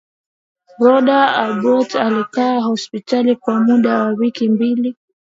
roda 0.79 1.29
abbott 1.35 1.91
alikaa 1.95 2.59
hospitalini 2.61 3.35
kwa 3.35 3.59
muda 3.63 3.99
wa 3.99 4.07
wiki 4.07 4.49
mbili 4.49 4.95